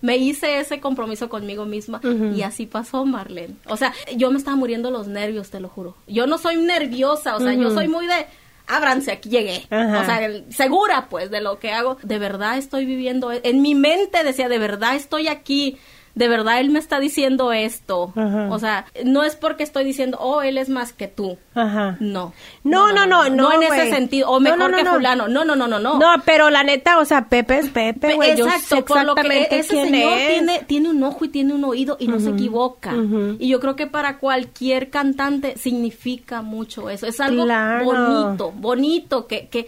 [0.01, 1.99] Me hice ese compromiso conmigo misma
[2.37, 3.55] y así pasó, Marlene.
[3.67, 5.97] O sea, yo me estaba muriendo los nervios, te lo juro.
[6.07, 8.25] Yo no soy nerviosa, o sea, yo soy muy de,
[8.69, 9.65] ábranse, aquí llegué.
[9.69, 10.01] Ajá.
[10.01, 11.97] O sea, el- segura pues de lo que hago.
[12.03, 15.77] De verdad estoy viviendo, en mi mente decía, de verdad estoy aquí.
[16.15, 18.11] De verdad él me está diciendo esto.
[18.15, 18.47] Ajá.
[18.51, 21.37] O sea, no es porque estoy diciendo, oh, él es más que tú.
[21.55, 21.95] Ajá.
[21.99, 22.33] No.
[22.63, 23.79] No, no, no, no, en güey.
[23.79, 24.29] ese sentido.
[24.29, 24.93] O No, mejor no, no, que no.
[24.95, 25.27] fulano.
[25.27, 25.97] No, no, no, no, no.
[25.99, 28.35] No, pero la neta, o sea, Pepe es Pepe, güey.
[28.37, 30.27] Yo sé Exacto, por lo que exactamente ese quién señor es.
[30.33, 32.93] tiene, tiene un ojo y tiene un oído y no se equivoca.
[33.39, 37.05] Y yo creo que para cualquier cantante significa mucho eso.
[37.07, 37.85] Es algo Claro.
[37.85, 39.67] bonito, bonito, que, que,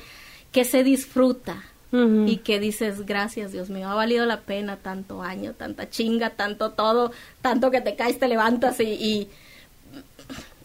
[0.52, 1.64] que se disfruta.
[1.94, 6.72] Y que dices, gracias Dios mío, ha valido la pena tanto año, tanta chinga, tanto
[6.72, 9.30] todo, tanto que te caes, te levantas y, y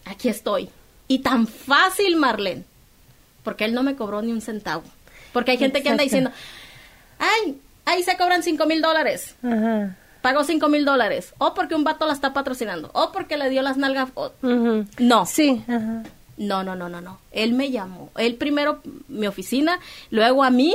[0.05, 0.69] aquí estoy.
[1.09, 2.63] Y tan fácil, Marlene,
[3.43, 4.83] porque él no me cobró ni un centavo.
[5.33, 6.31] Porque hay gente que anda diciendo,
[7.19, 9.35] ay, ahí se cobran cinco mil dólares.
[9.43, 9.95] Ajá.
[10.21, 11.33] Pagó cinco mil dólares.
[11.37, 12.89] O porque un vato la está patrocinando.
[12.93, 14.09] O porque le dio las nalgas.
[14.15, 14.31] o-.
[14.97, 15.25] No.
[15.25, 16.03] Sí, ajá.
[16.37, 17.19] No, no, no, no, no.
[17.31, 18.11] Él me llamó.
[18.15, 20.73] Él primero mi oficina, luego a mí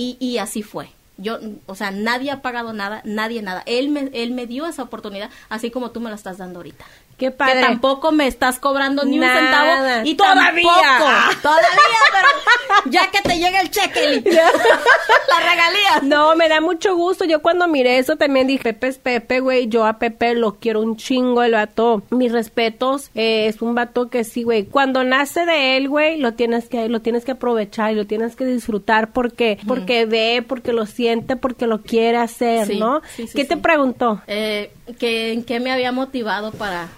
[0.00, 0.88] y, y así fue.
[1.18, 3.62] Yo, o sea, nadie ha pagado nada, nadie nada.
[3.66, 6.86] Él me, él me dio esa oportunidad, así como tú me la estás dando ahorita.
[7.20, 7.54] Qué padre.
[7.54, 10.04] Que tampoco me estás cobrando ni un centavo.
[10.04, 10.62] Y Todavía.
[10.64, 11.10] tampoco-
[11.42, 16.00] Todavía, pero ya que te llegue el cheque, la regalía.
[16.02, 17.24] No, me da mucho gusto.
[17.24, 19.68] Yo cuando miré eso también dije, Pepe es Pepe, güey.
[19.68, 22.02] Yo a Pepe lo quiero un chingo, el vato.
[22.10, 23.10] Mis respetos.
[23.14, 24.64] eh, es un vato que sí, güey.
[24.64, 28.34] Cuando nace de él, güey, lo tienes que, lo tienes que aprovechar y lo tienes
[28.36, 33.02] que disfrutar porque, porque ve, porque lo siente, porque lo quiere hacer, Sí, ¿no?
[33.14, 34.22] sí, sí, ¿Qué te preguntó?
[34.26, 36.88] Eh, que, ¿En qué me había motivado para,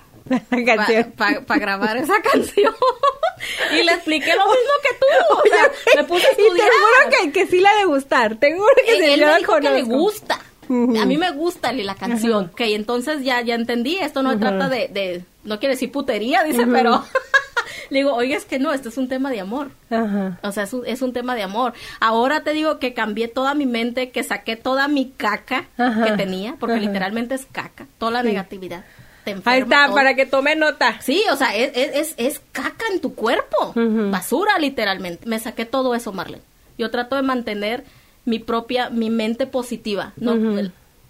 [1.17, 2.75] Para grabar esa canción.
[3.73, 5.35] y le expliqué lo mismo que tú.
[5.35, 6.69] O sea, me puse a Y te estudiar.
[6.71, 8.37] juro que, que sí la de gustar.
[8.37, 10.39] Te juro que sí, la dijo que le gusta.
[10.69, 12.47] A mí me gusta la canción.
[12.53, 13.97] Ok, entonces ya, ya entendí.
[13.99, 17.05] Esto no trata de, de- No quiere decir putería, dice, pero.
[17.91, 19.71] le digo, oye, es que no, esto es un tema de amor.
[19.91, 20.39] Ajá.
[20.43, 21.75] O sea, es un, es un tema de amor.
[22.01, 26.05] Ahora te digo que cambié toda mi mente, que saqué toda mi caca Ajá.
[26.05, 26.85] que tenía, porque Ajá.
[26.87, 28.85] literalmente es caca, toda la negatividad.
[29.25, 29.95] Te Ahí está, todo.
[29.95, 31.01] para que tome nota.
[31.01, 33.73] Sí, o sea, es, es, es, es caca en tu cuerpo.
[33.75, 35.29] Basura, literalmente.
[35.29, 36.43] Me saqué todo eso, Marlene.
[36.79, 37.85] Yo trato de mantener
[38.25, 40.13] mi propia, mi mente positiva.
[40.17, 40.35] No,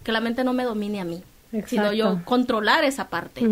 [0.03, 1.23] que la mente no me domine a mí.
[1.67, 1.93] Sino Exacto.
[1.93, 3.45] yo controlar esa parte.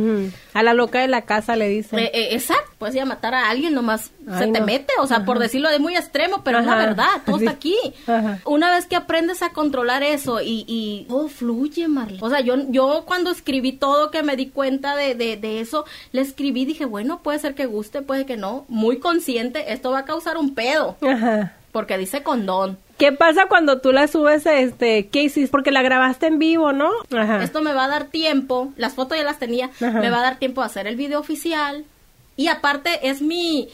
[0.55, 1.99] A la loca de la casa le dicen.
[1.99, 5.05] Eh, eh, exacto, puedes ir a matar a alguien, nomás Ay, se te mete, o
[5.05, 7.45] sea, por decirlo de muy extremo, pero es la verdad, todo Sí.
[7.45, 7.75] está aquí.
[8.07, 8.39] Ajá.
[8.45, 12.23] Una vez que aprendes a controlar eso y, y todo fluye, Marlene.
[12.23, 15.85] O sea, yo, yo cuando escribí todo, que me di cuenta de, de, de eso,
[16.11, 19.99] le escribí, dije, bueno, puede ser que guste, puede que no, muy consciente, esto va
[19.99, 21.53] a causar un pedo, Ajá.
[21.71, 22.79] porque dice condón.
[23.01, 25.49] ¿Qué pasa cuando tú la subes, este, qué hiciste?
[25.49, 26.91] Porque la grabaste en vivo, ¿no?
[27.11, 27.41] Ajá.
[27.41, 29.99] Esto me va a dar tiempo, las fotos ya las tenía, Ajá.
[29.99, 31.83] me va a dar tiempo a hacer el video oficial
[32.35, 33.69] y aparte es mi,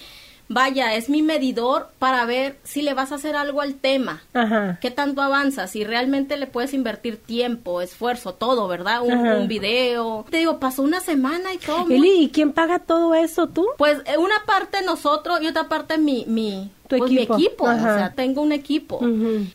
[0.47, 4.21] vaya, es mi medidor para ver si le vas a hacer algo al tema.
[4.33, 4.77] Ajá.
[4.79, 5.67] ¿Qué tanto avanza?
[5.67, 9.01] Si realmente le puedes invertir tiempo, esfuerzo, todo, ¿verdad?
[9.01, 10.25] Un, video.
[10.29, 11.85] Te digo, pasó una semana y todo.
[11.89, 13.65] Eli, ¿y quién paga todo eso, tú?
[13.77, 17.35] Pues eh, una parte nosotros y otra parte mi, mi, Tu pues equipo.
[17.37, 18.99] mi equipo, o sea, tengo un equipo.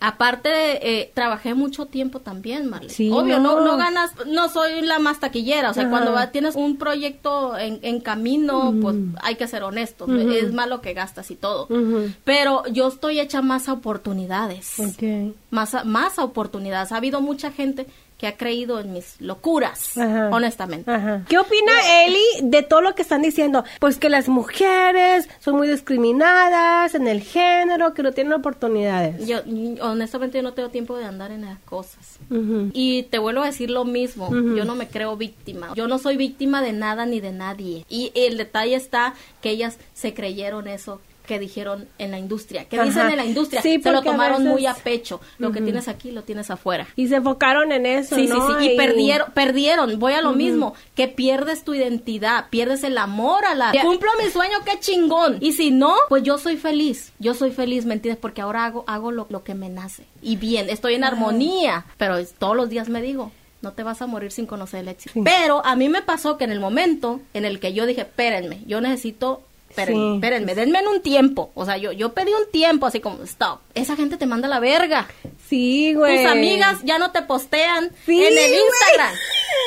[0.00, 0.50] Aparte,
[1.00, 2.92] eh, trabajé mucho tiempo también, Marlene.
[2.92, 3.60] Sí, Obvio, no.
[3.60, 3.64] no.
[3.64, 5.90] no ganas, no soy la más taquillera, o sea, Ajá.
[5.90, 10.68] cuando va- tienes un proyecto en, en camino, pues hay que ser honestos, es más
[10.68, 11.68] lo que gastas y todo.
[12.24, 15.34] Pero yo estoy hecha más a oportunidades, Ok.
[15.50, 16.92] más a, más a oportunidades.
[16.92, 17.86] Ha habido mucha gente
[18.22, 20.30] que ha creído en mis locuras, Ajá.
[20.30, 20.88] honestamente.
[20.88, 21.24] Ajá.
[21.28, 21.72] ¿Qué opina
[22.04, 23.64] Eli de todo lo que están diciendo?
[23.80, 29.26] Pues que las mujeres son muy discriminadas en el género, que no tienen oportunidades.
[29.26, 29.38] Yo,
[29.80, 32.20] honestamente, yo no tengo tiempo de andar en esas cosas.
[32.72, 36.16] Y te vuelvo a decir lo mismo, yo no me creo víctima, yo no soy
[36.16, 37.84] víctima de nada ni de nadie.
[37.88, 41.00] Y el detalle está que ellas se creyeron eso
[41.32, 42.84] que dijeron en la industria, que Ajá.
[42.84, 45.88] dicen en la industria, Sí, se lo tomaron veces- muy a pecho, lo que tienes
[45.88, 46.86] aquí lo tienes afuera.
[46.94, 48.46] Y se enfocaron en eso, Sí, ¿no?
[48.48, 52.98] sí, sí, y perdieron, perdieron, voy a lo mismo, que pierdes tu identidad, pierdes el
[52.98, 53.72] amor a la...
[53.82, 57.86] Cumplo mi sueño, qué chingón, y si no, pues yo soy feliz, yo soy feliz,
[57.86, 58.20] ¿me entiendes?
[58.20, 62.18] Porque ahora hago, hago lo, lo que me nace, y bien, estoy en armonía, pero
[62.18, 65.12] es- todos los días me digo, no te vas a morir sin conocer el éxito.
[65.14, 65.22] Sí.
[65.24, 68.58] Pero a mí me pasó que en el momento en el que yo dije, espérenme,
[68.66, 69.42] yo necesito...
[69.72, 70.14] Espérenme, Sí.
[70.16, 71.50] espérenme, denme en un tiempo.
[71.54, 73.60] O sea, yo, yo pedí un tiempo así como, stop.
[73.74, 75.08] Esa gente te manda la verga.
[75.48, 76.22] Sí, güey.
[76.22, 78.60] Tus amigas ya no te postean Sí, en el güey.
[78.60, 79.14] Instagram,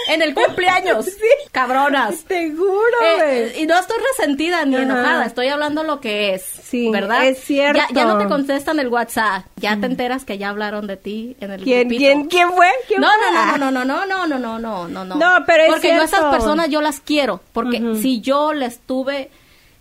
[0.10, 1.06] en el cumpleaños.
[1.16, 1.50] Sí.
[1.52, 2.24] Cabronas.
[2.26, 3.64] Te juro, Eh, güey.
[3.64, 4.84] y no estoy resentida ni Ajá.
[4.84, 6.44] enojada, estoy hablando lo que es.
[6.44, 7.26] Sí, ¿verdad?
[7.26, 7.82] es cierto.
[7.90, 11.36] Ya, ya no te contestan el WhatsApp, ya te enteras que ya hablaron de ti
[11.40, 12.00] en el ¿Quién, grupito.
[12.00, 12.68] quién, quién fue?
[12.88, 13.58] ¿Quién No, fue?
[13.60, 15.16] no, no, no, no, no, no, no, no, no, no.
[15.16, 18.80] No, pero es Porque yo a esas personas yo las quiero, porque si yo les
[18.80, 19.30] tuve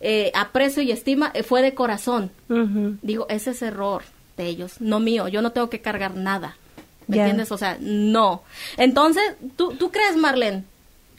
[0.07, 2.31] eh, aprecio y estima, eh, fue de corazón.
[3.03, 4.03] Digo, ese es error
[4.37, 5.29] de ellos, no mío.
[5.29, 6.57] Yo no tengo que cargar nada.
[7.07, 7.51] ¿Me entiendes?
[7.53, 8.43] O sea, no.
[8.77, 9.23] Entonces,
[9.57, 10.65] ¿tú, tú crees, Marlene?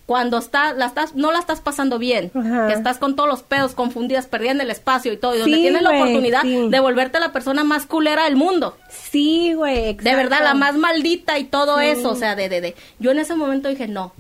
[0.06, 3.74] Cuando está, la estás, no la estás pasando bien, que estás con todos los pedos
[3.74, 6.70] confundidas, perdiendo el espacio y todo, y donde Sí, tienes la oportunidad sí.
[6.70, 8.78] de volverte la persona más culera del mundo.
[8.90, 9.96] Sí, güey.
[9.96, 11.88] De verdad, la más maldita y todo Sí.
[11.88, 12.12] eso.
[12.12, 12.76] O sea, de, de, de.
[13.00, 14.14] Yo en ese momento dije, no,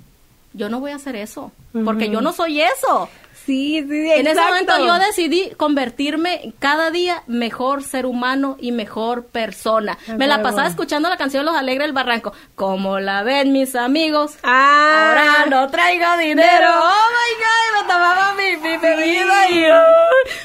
[0.54, 1.52] yo no voy a hacer eso,
[1.84, 3.08] porque yo no soy eso.
[3.46, 4.44] Sí, sí, En ese exacto.
[4.50, 9.98] momento yo decidí convertirme cada día mejor ser humano y mejor persona.
[10.18, 12.34] Me la pasaba escuchando la canción Los Alegres del Barranco.
[12.56, 14.38] Como la ven mis amigos.
[14.44, 16.70] Ah, Ahora no traigo dinero.
[16.74, 19.66] Oh my god, me tomaba mi, mi bebida y.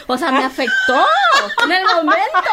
[0.06, 1.04] O sea, me afectó
[1.64, 2.50] en el momento.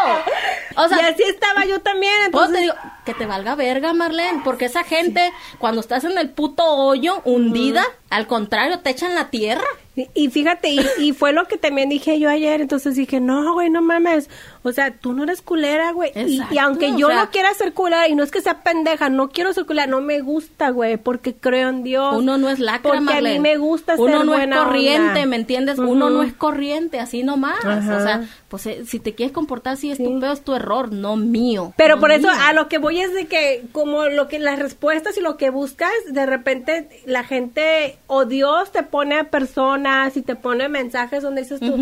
[0.77, 2.55] O sea, y así estaba yo también, pues entonces...
[2.55, 6.63] te digo, que te valga verga, Marlene, porque esa gente, cuando estás en el puto
[6.63, 9.65] hoyo, hundida, al contrario, te echan la tierra.
[10.13, 13.69] Y, fíjate, y, y fue lo que también dije yo ayer, entonces dije, no, güey,
[13.69, 14.29] no mames,
[14.63, 17.53] o sea, tú no eres culera, güey, y, y aunque o yo sea- no quiera
[17.55, 20.69] ser culera, y no es que sea pendeja, no quiero ser culera, no me gusta,
[20.69, 22.15] güey, porque creo en Dios.
[22.15, 25.07] Uno no es lacra, Porque a mí me gusta ser Uno no es buena corriente,
[25.07, 25.25] onda.
[25.25, 25.79] ¿me entiendes?
[25.79, 27.57] Uno no es corriente, así nomás.
[27.65, 30.03] O sea, pues eh, si te quieres comportar así, es Sí.
[30.03, 31.73] tu es tu error, no mío.
[31.75, 34.59] Pero no por eso a lo que voy es de que como lo que las
[34.59, 39.86] respuestas y lo que buscas, de repente la gente o Dios te pone a personas
[40.15, 41.77] y te pone mensajes donde dices tú,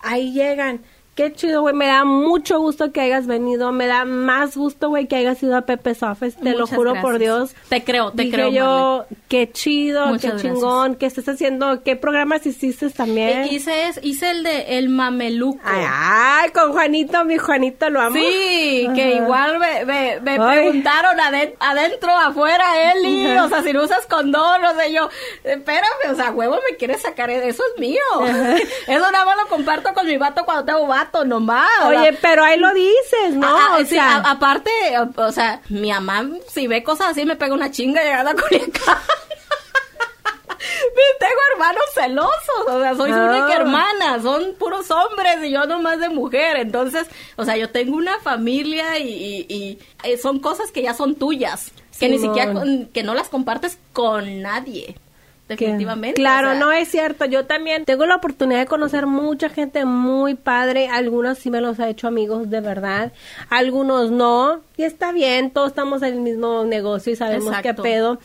[0.00, 0.80] ahí llegan.
[1.14, 1.74] Qué chido, güey.
[1.74, 3.72] Me da mucho gusto que hayas venido.
[3.72, 6.38] Me da más gusto, güey, que hayas ido a Pepe Office.
[6.40, 7.02] Te lo juro gracias.
[7.02, 7.54] por Dios.
[7.68, 11.82] Te creo, te Dije creo, yo, qué chido, Muchas qué chingón, que estés haciendo.
[11.82, 13.42] ¿Qué programas hiciste también?
[13.42, 15.60] Eh, Hice, es- hice el de El Mameluco.
[15.64, 18.16] Ay, ay, con Juanito, mi Juanito lo amo.
[18.16, 19.22] Sí, que Ajá.
[19.24, 23.44] igual me, me, me preguntaron aden- adentro, afuera, Eli, Ajá.
[23.44, 25.10] o sea, si no usas condón, o sea, yo,
[25.44, 28.00] espérame, o sea, huevo me quieres sacar, eso es mío.
[28.86, 31.68] Eso nada más lo comparto con mi vato cuando tengo vato, nomás.
[31.84, 33.46] o sea, Oye, pero ahí lo dices, ¿no?
[33.46, 37.08] Ah, ah, o sí, sea, a- aparte, o, o sea, mi mamá, si ve cosas
[37.10, 38.98] así, me pega una chinga llegando a Culiacán.
[41.18, 43.30] Tengo hermanos celosos, o sea, soy su Ah.
[43.30, 46.56] única hermana, son puros hombres y yo nomás de mujer.
[46.58, 50.92] Entonces, o sea, yo tengo una familia y, y- y, eh, son cosas que ya
[50.94, 54.96] son tuyas, que ni siquiera, con- que no las compartes con nadie,
[55.56, 56.14] que- definitivamente.
[56.20, 57.24] Claro, o sea, no es cierto.
[57.26, 60.88] Yo también tengo la oportunidad de conocer mucha gente muy padre.
[60.88, 63.12] Algunos sí me los ha hecho amigos de verdad,
[63.48, 64.60] algunos no.
[64.76, 67.82] Y está bien, todos estamos en el mismo negocio y sabemos Exacto.
[67.82, 68.18] qué pedo.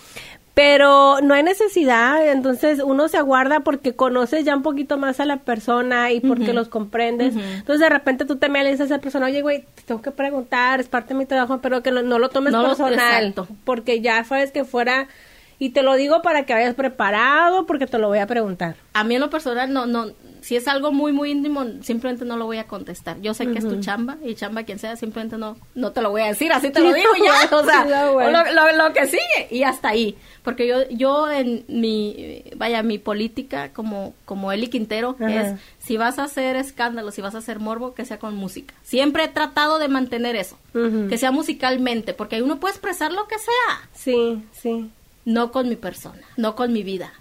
[0.54, 5.26] Pero no hay necesidad, entonces uno se aguarda porque conoces ya un poquito más a
[5.26, 7.36] la persona y porque los comprendes.
[7.36, 10.12] Entonces de repente tú también le dices a esa persona, oye, güey, te tengo que
[10.12, 12.94] preguntar, es parte de mi trabajo, pero que no, no lo tomes No lo- personal.
[13.26, 13.50] exacto.
[13.66, 15.10] Porque ya sabes que fuera
[15.58, 18.76] Y te lo digo para que vayas preparado porque te lo voy a preguntar.
[18.94, 20.12] A mí en lo personal no, no,
[20.46, 23.20] si es algo muy, muy íntimo, simplemente no lo voy a contestar.
[23.20, 26.12] Yo sé que es tu chamba y chamba quien sea, simplemente no, no te lo
[26.12, 29.64] voy a decir, así te lo digo ya, o sea, lo, lo, que sigue y
[29.64, 30.16] hasta ahí.
[30.44, 36.20] Porque yo, yo en mi, vaya, mi política como, como Eli Quintero es, si vas
[36.20, 38.76] a hacer escándalo, si vas a hacer morbo, que sea con música.
[38.84, 43.40] Siempre he tratado de mantener eso, que sea musicalmente, porque uno puede expresar lo que
[43.40, 43.90] sea.
[43.94, 44.92] Sí, sí
[45.26, 47.12] no con mi persona, no con mi vida.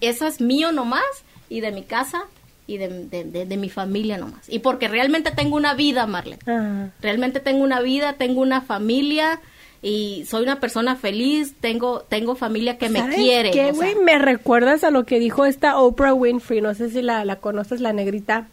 [0.00, 1.02] Eso es mío nomás
[1.48, 2.24] y de mi casa
[2.66, 4.48] y de, mi familia nomás.
[4.48, 6.92] Y porque realmente tengo una vida, Marlene.
[7.00, 9.40] Realmente tengo una vida, tengo una familia
[9.82, 13.50] y soy una persona feliz, tengo tengo familia que me quiere.
[13.50, 13.96] ¿Qué, güey?
[13.96, 17.80] me recuerdas a lo que dijo esta Oprah Winfrey, no sé si la, la conoces,
[17.80, 18.48] la negrita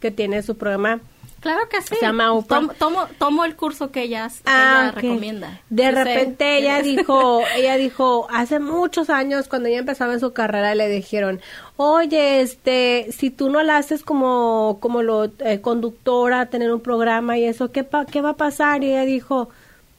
[0.00, 1.00] que tiene su programa
[1.46, 1.94] Claro que sí.
[1.94, 2.32] Se llama
[2.76, 5.60] Tomo, tomo, el curso que ella, ah, recomienda.
[5.70, 10.74] De repente ella dijo, ella dijo, hace muchos años cuando ella empezaba en su carrera
[10.74, 11.40] le dijeron,
[11.76, 17.38] oye, este, si tú no la haces como, como lo eh, conductora, tener un programa
[17.38, 18.82] y eso, ¿qué, ¿qué va a pasar?
[18.82, 19.48] Y ella dijo,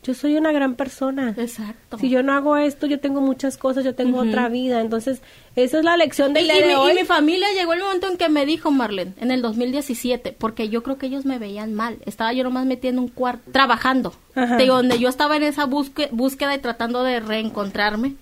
[0.08, 1.36] yo soy una gran persona.
[1.36, 1.98] Exacto.
[1.98, 4.80] Si yo no hago esto, yo tengo muchas cosas, yo tengo otra vida.
[4.80, 5.22] Entonces,
[5.58, 8.46] esa es la lección del y, de mi, familia llegó el momento en que me
[8.46, 11.98] dijo, Marlene, en el 2017, porque yo creo que ellos me veían mal.
[12.06, 14.14] Estaba yo nomás metiendo un cuarto, trabajando.
[14.34, 18.16] donde yo estaba en esa búsqueda, y tratando de reencontrarme.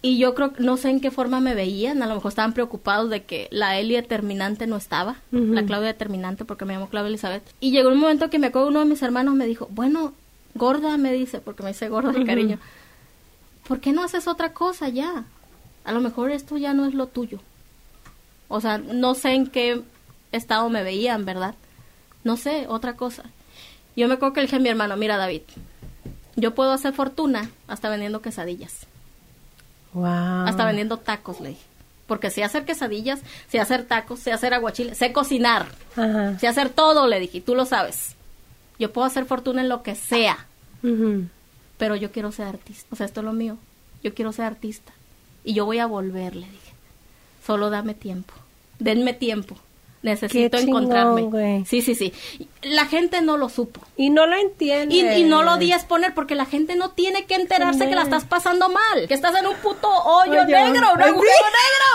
[0.00, 2.02] Y yo creo, no sé en qué forma me veían.
[2.02, 5.16] A lo mejor estaban preocupados de que la Eli determinante no estaba.
[5.32, 7.42] La Claudia determinante, porque me llamo Claudia Elizabeth.
[7.60, 10.14] Y llegó un momento que me acuerdo uno de mis hermanos me dijo, bueno,
[10.54, 12.58] gorda me dice, porque me dice gorda de cariño,
[13.66, 15.24] ¿por qué no haces otra cosa ya?
[15.84, 17.40] A lo mejor esto ya no es lo tuyo.
[18.48, 19.82] O sea, no sé en qué
[20.32, 21.54] estado me veían, ¿verdad?
[22.24, 23.24] No sé, otra cosa.
[23.96, 25.42] Yo me acuerdo que le dije a mi hermano, mira David,
[26.36, 28.86] yo puedo hacer fortuna hasta vendiendo quesadillas.
[29.92, 30.46] Wow.
[30.46, 31.64] Hasta vendiendo tacos, le dije.
[32.06, 35.66] Porque sé hacer quesadillas, sé hacer tacos, sé hacer aguachiles, sé cocinar,
[36.40, 38.16] sé hacer todo, le dije, tú lo sabes.
[38.80, 40.46] Yo puedo hacer fortuna en lo que sea,
[41.78, 42.88] pero yo quiero ser artista.
[42.90, 43.58] O sea, esto es lo mío.
[44.02, 44.92] Yo quiero ser artista.
[45.44, 46.72] Y yo voy a volver, le dije.
[47.46, 48.32] Solo dame tiempo.
[48.78, 49.56] Denme tiempo.
[50.02, 51.64] Necesito encontrarme.
[51.66, 52.12] Sí, sí, sí.
[52.62, 53.80] La gente no lo supo.
[53.96, 55.18] Y no lo entiende.
[55.18, 58.02] Y, no lo di a exponer porque la gente no tiene que enterarse que la
[58.02, 59.08] estás pasando mal.
[59.08, 61.46] Que estás en un puto hoyo negro, un agujero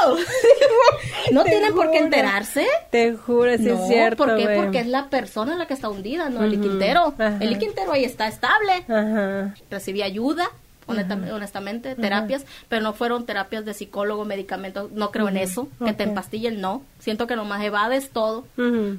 [0.08, 0.24] negro.
[1.32, 2.68] no tienen por qué enterarse.
[2.92, 4.26] Te juro, es cierto.
[4.26, 4.50] ¿Por qué?
[4.56, 7.16] Porque es la persona la que está hundida, no el Quintero.
[7.40, 8.86] El Quintero ahí está estable.
[8.88, 9.56] Ajá.
[9.72, 10.52] Recibí ayuda
[10.88, 16.04] honestamente, terapias, pero no fueron terapias de psicólogo, medicamentos, no creo en eso, que te
[16.04, 16.84] empastillen, no.
[17.00, 18.46] Siento que nomás evades todo,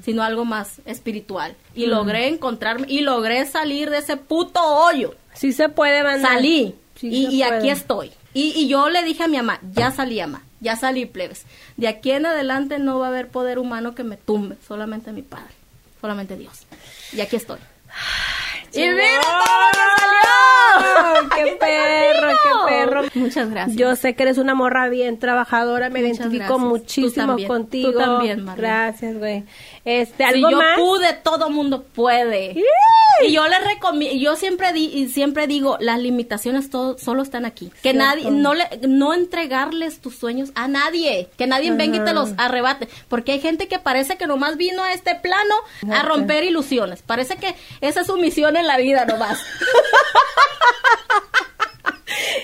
[0.03, 1.55] sino algo más espiritual.
[1.75, 5.15] Y logré encontrarme, y logré salir de ese puto hoyo.
[5.33, 6.33] Sí se puede, mandar.
[6.33, 8.11] Salí, y, aquí estoy.
[8.33, 11.45] Y, y, yo le dije a mi mamá, ya salí, mamá, ya salí, plebes.
[11.75, 15.21] De aquí en adelante no va a haber poder humano que me tumbe, solamente mi
[15.21, 15.53] padre,
[16.01, 16.65] solamente Dios.
[17.13, 17.59] Y aquí estoy.
[18.77, 21.29] ¡Y mira todo lo que salió!
[21.35, 23.01] ¡Qué perro, qué perro!
[23.15, 23.77] Muchas gracias.
[23.77, 27.91] Yo sé que eres una morra bien trabajadora, me identifico muchísimo contigo.
[27.91, 28.61] Tú también, María.
[28.61, 29.43] Gracias, güey.
[29.87, 30.77] Este, ¿algo si yo más?
[30.77, 32.61] pude, todo mundo puede.
[33.23, 37.71] Y yo le recomiendo, yo siempre di, siempre digo, las limitaciones todo, solo están aquí.
[37.81, 41.29] Que nadie, no le, no entregarles tus sueños a nadie.
[41.37, 42.89] Que nadie venga y te los arrebate.
[43.07, 45.55] Porque hay gente que parece que nomás vino a este plano
[45.89, 47.01] a romper ilusiones.
[47.01, 49.39] Parece que esa es su misión en la vida nomás.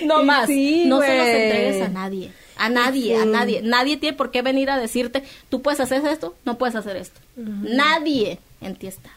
[0.02, 0.48] no más.
[0.86, 2.32] no se los entregues a nadie.
[2.56, 3.62] A nadie, a nadie.
[3.62, 7.20] Nadie tiene por qué venir a decirte, tú puedes hacer esto, no puedes hacer esto.
[7.36, 9.10] Nadie en ti está.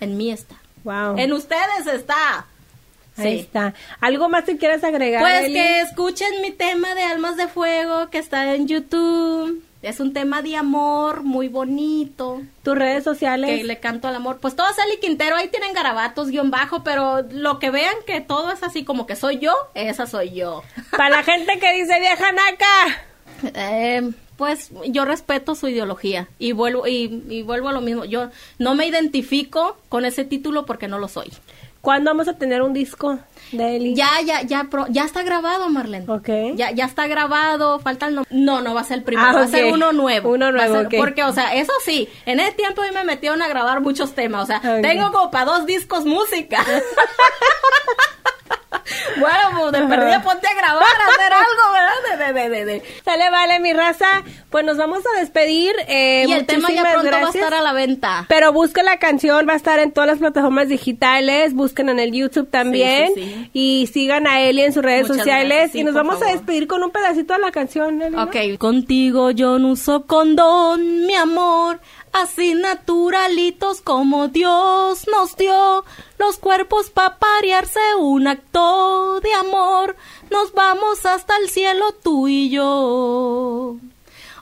[0.00, 0.56] En mí está.
[0.84, 1.16] Wow.
[1.18, 2.46] En ustedes está.
[3.16, 3.74] Ahí está.
[4.00, 5.22] ¿Algo más que quieras agregar?
[5.22, 9.62] Pues que escuchen mi tema de Almas de Fuego que está en YouTube.
[9.82, 12.40] Es un tema de amor muy bonito.
[12.62, 13.50] ¿Tus redes sociales?
[13.50, 14.38] Que le canto al amor.
[14.40, 18.20] Pues todo es Ali Quintero, ahí tienen garabatos, guion bajo, pero lo que vean que
[18.20, 20.62] todo es así como que soy yo, esa soy yo.
[20.92, 23.02] Para la gente que dice vieja naca.
[23.54, 28.04] Eh, pues yo respeto su ideología y vuelvo, y, y vuelvo a lo mismo.
[28.04, 31.32] Yo no me identifico con ese título porque no lo soy.
[31.82, 33.18] ¿Cuándo vamos a tener un disco
[33.50, 33.96] de Eli?
[33.96, 36.04] Ya, ya, ya, ya está grabado, Marlene.
[36.08, 36.28] Ok.
[36.54, 39.42] Ya, ya está grabado, falta el No, no va a ser el primero, ah, va
[39.42, 40.30] a ser uno nuevo.
[40.30, 44.14] Uno nuevo, Porque, o sea, eso sí, en ese tiempo me metieron a grabar muchos
[44.14, 46.64] temas, o sea, tengo como para dos discos música.
[49.20, 52.34] bueno, pues de perdida ponte a grabar, a hacer algo, ¿verdad?
[52.34, 52.82] de, de, de.
[53.04, 54.06] Sale, vale, mi raza.
[54.50, 55.72] Pues nos vamos a despedir.
[55.88, 57.44] Eh, Y el tema ya muchísimas pronto va a gracias.
[57.44, 58.26] estar a la venta.
[58.28, 62.12] Pero busquen la canción, va a estar en todas las plataformas digitales, busquen en el
[62.12, 63.50] YouTube también Sí, sí, sí.
[63.52, 66.26] y sigan a Eli en sus redes Muchas sociales gracias, sí, y nos vamos a
[66.26, 68.02] despedir con un pedacito de la canción.
[68.02, 68.24] Eli, ¿no?
[68.24, 71.80] Ok, contigo yo no uso condón, mi amor.
[72.12, 75.82] Así naturalitos como Dios nos dio
[76.18, 79.96] los cuerpos pa' parearse un acto de amor.
[80.30, 83.76] Nos vamos hasta el cielo tú y yo.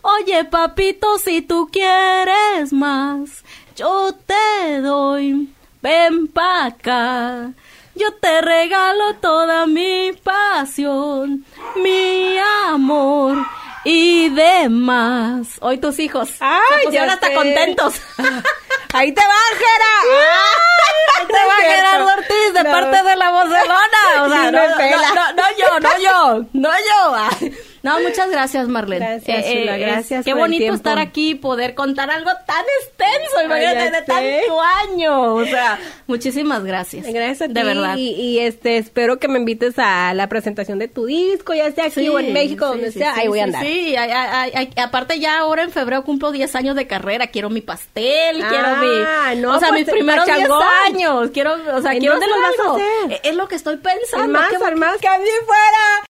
[0.03, 3.45] Oye, papito, si tú quieres más,
[3.77, 5.55] yo te doy.
[5.81, 7.53] Ven pa' acá.
[7.95, 11.45] Yo te regalo toda mi pasión,
[11.77, 12.37] mi
[12.67, 13.39] amor
[13.85, 15.47] y demás.
[15.61, 16.31] Hoy tus hijos.
[16.41, 17.35] Ay, se pusieron ya hasta sé.
[17.35, 17.95] contentos.
[18.93, 20.21] Ahí te va, Jera.
[21.19, 22.71] Ahí te va Gerardo Ortiz de No.
[22.71, 24.23] parte de la vozelona.
[24.23, 27.49] O sea, no, no, no, no yo, no yo, no yo.
[27.83, 29.05] No, muchas gracias, Marlene.
[29.07, 32.65] Gracias, chula, es- gracias Qué por el bonito estar aquí y poder contar algo tan
[32.83, 35.35] extenso, imagínate, de tanto año.
[35.35, 37.07] O sea, muchísimas gracias.
[37.07, 37.55] Gracias a ti.
[37.55, 37.97] De verdad.
[37.97, 41.85] Y, y, este, espero que me invites a la presentación de tu disco, ya sea
[41.87, 43.15] aquí Sí, o en México, sí, donde sí, sea.
[43.15, 43.65] ahí voy a andar.
[43.65, 43.95] Sí,
[44.77, 49.31] aparte ya ahora en febrero cumplo 10 años de carrera, quiero mi pastel, quiero Ah,
[49.35, 49.41] mi...
[49.41, 50.63] no, o sea, pues, mis primeros 10 pachangón.
[50.87, 53.21] años, quiero, o sea, ¿En quiero dónde los vas a hacer?
[53.25, 54.29] Es lo que estoy pensando.
[54.29, 56.09] Más, ¿qué- al más, que a mí fuera.